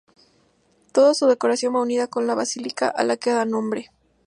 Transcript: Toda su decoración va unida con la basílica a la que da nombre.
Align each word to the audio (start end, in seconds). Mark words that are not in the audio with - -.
Toda 0.93 1.13
su 1.13 1.27
decoración 1.27 1.75
va 1.75 1.81
unida 1.83 2.07
con 2.07 2.25
la 2.25 2.33
basílica 2.33 2.87
a 2.87 3.03
la 3.03 3.17
que 3.17 3.29
da 3.33 3.45
nombre. 3.45 3.91